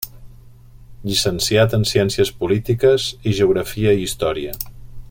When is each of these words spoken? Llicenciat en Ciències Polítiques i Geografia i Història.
Llicenciat 1.09 1.75
en 1.79 1.85
Ciències 1.91 2.33
Polítiques 2.41 3.07
i 3.33 3.39
Geografia 3.43 3.97
i 4.01 4.07
Història. 4.11 4.59